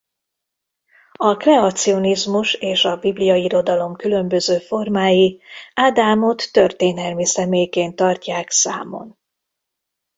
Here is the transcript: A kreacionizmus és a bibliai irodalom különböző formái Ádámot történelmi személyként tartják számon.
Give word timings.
A 1.11 1.37
kreacionizmus 1.37 2.53
és 2.53 2.85
a 2.85 2.95
bibliai 2.97 3.43
irodalom 3.43 3.95
különböző 3.95 4.57
formái 4.59 5.41
Ádámot 5.73 6.51
történelmi 6.51 7.25
személyként 7.25 7.95
tartják 7.95 8.51
számon. 8.51 9.17